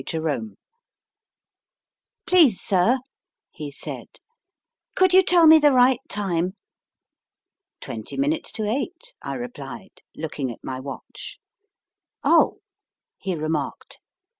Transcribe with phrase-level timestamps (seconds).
[0.03, 0.55] JEROME
[2.25, 2.97] PLEASE, sir,
[3.51, 4.07] he said,
[4.95, 6.55] could you tell me the right time?
[7.81, 11.37] Twenty minutes to eight, I replied, looking at my watch.
[12.23, 12.61] Oh,
[13.19, 13.99] he remarked.